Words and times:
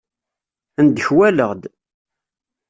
Ndekwaleɣ-d. 0.85 1.63